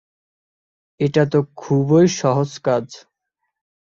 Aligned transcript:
এটা 0.99 1.23
তো 1.25 1.39
খুবই 1.57 2.05
সহজ 2.19 2.51
কাজ। 2.63 2.85